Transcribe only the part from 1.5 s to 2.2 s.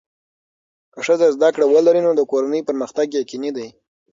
کړه ولري، نو